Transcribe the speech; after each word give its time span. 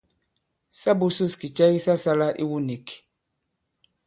Sa 0.79 0.95
būsūs 1.01 1.35
kì 1.41 1.47
cɛ 1.57 1.65
ki 1.75 1.79
sa 1.85 1.95
sālā 2.05 2.27
iwu 2.43 2.57
nīk. 2.67 2.87